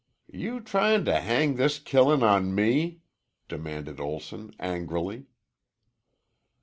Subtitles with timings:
[0.33, 3.01] "You tryin' to hang this killin' on me?"
[3.47, 5.27] demanded Olson angrily.